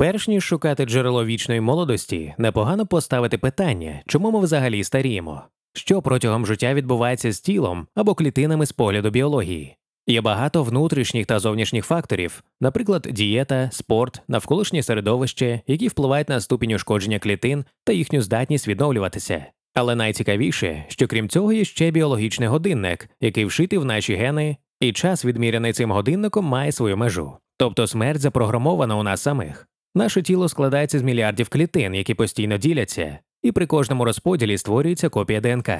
[0.00, 5.42] Перш ніж шукати джерело вічної молодості, непогано поставити питання, чому ми взагалі старіємо,
[5.74, 9.76] що протягом життя відбувається з тілом або клітинами з погляду біології.
[10.06, 16.72] Є багато внутрішніх та зовнішніх факторів, наприклад, дієта, спорт, навколишнє середовище, які впливають на ступінь
[16.72, 19.46] ушкодження клітин та їхню здатність відновлюватися.
[19.74, 24.92] Але найцікавіше, що крім цього є ще біологічний годинник, який вшитий в наші гени, і
[24.92, 27.32] час, відміряний цим годинником, має свою межу.
[27.56, 29.69] Тобто смерть запрограмована у нас самих.
[29.94, 35.40] Наше тіло складається з мільярдів клітин, які постійно діляться, і при кожному розподілі створюється копія
[35.40, 35.70] ДНК.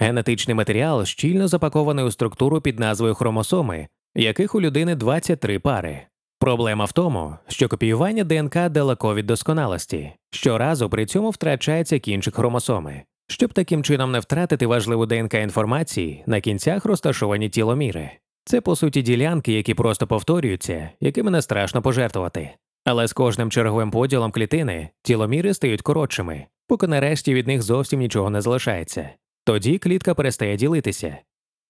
[0.00, 6.00] Генетичний матеріал щільно запакований у структуру під назвою хромосоми, яких у людини 23 пари.
[6.38, 13.02] Проблема в тому, що копіювання ДНК далеко від досконалості, щоразу при цьому втрачається кінчик хромосоми.
[13.28, 18.10] Щоб таким чином не втратити важливу ДНК інформації, на кінцях розташовані тіломіри.
[18.44, 22.50] Це по суті ділянки, які просто повторюються, якими не страшно пожертвувати.
[22.90, 28.30] Але з кожним черговим поділом клітини тіломіри стають коротшими, поки нарешті від них зовсім нічого
[28.30, 29.10] не залишається.
[29.44, 31.16] Тоді клітка перестає ділитися.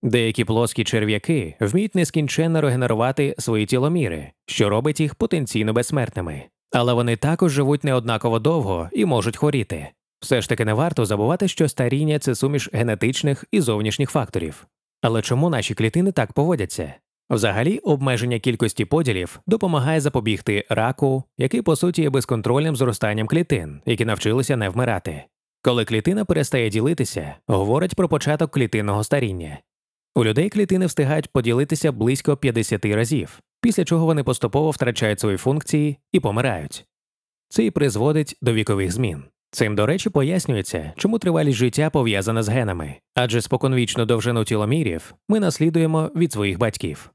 [0.03, 6.43] Деякі плоскі черв'яки вміють нескінченно регенерувати свої тіломіри, що робить їх потенційно безсмертними.
[6.73, 9.89] Але вони також живуть неоднаково довго і можуть хворіти.
[10.21, 14.67] Все ж таки не варто забувати, що старіння це суміш генетичних і зовнішніх факторів.
[15.03, 16.95] Але чому наші клітини так поводяться?
[17.31, 24.05] Взагалі, обмеження кількості поділів допомагає запобігти раку, який по суті є безконтрольним зростанням клітин, які
[24.05, 25.25] навчилися не вмирати.
[25.63, 29.59] Коли клітина перестає ділитися, говорить про початок клітинного старіння.
[30.15, 35.99] У людей клітини встигають поділитися близько 50 разів, після чого вони поступово втрачають свої функції
[36.13, 36.87] і помирають.
[37.49, 39.25] Це і призводить до вікових змін.
[39.51, 45.41] Цим, до речі, пояснюється, чому тривалість життя пов'язана з генами, адже споконвічну довжину тіломірів ми
[45.41, 47.11] наслідуємо від своїх батьків.